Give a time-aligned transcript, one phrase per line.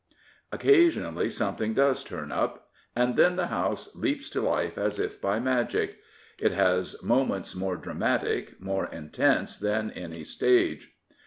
[0.51, 5.39] Occasionally something does turn up, and then the House leaps to life as if by
[5.39, 5.99] magic.
[6.39, 10.95] It has moments more dramatic, more intense than any stage.